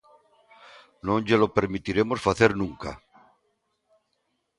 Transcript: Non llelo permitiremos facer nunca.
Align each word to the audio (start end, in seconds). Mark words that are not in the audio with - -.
Non 1.07 1.19
llelo 1.27 1.53
permitiremos 1.57 2.23
facer 2.27 2.51
nunca. 2.61 2.91